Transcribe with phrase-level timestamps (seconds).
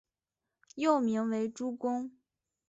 [0.73, 2.09] 幼名为珠宫。